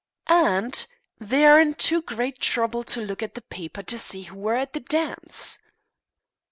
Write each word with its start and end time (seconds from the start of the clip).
"Aunt, 0.25 0.87
they 1.19 1.45
are 1.45 1.59
in 1.61 1.75
too 1.75 2.01
great 2.01 2.39
trouble 2.39 2.83
to 2.85 3.01
look 3.01 3.21
at 3.21 3.35
the 3.35 3.43
paper 3.43 3.83
to 3.83 3.99
see 3.99 4.23
who 4.23 4.35
were 4.35 4.55
at 4.55 4.73
the 4.73 4.79
dance." 4.79 5.59